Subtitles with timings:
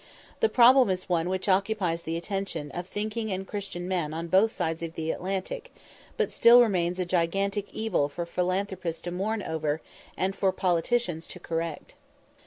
[0.39, 4.51] The problem is one which occupies the attention of thinking and Christian men on both
[4.51, 5.71] sides of the Atlantic,
[6.17, 9.79] but still remains a gigantic evil for philanthropists to mourn over,
[10.17, 11.93] and for politicians to correct.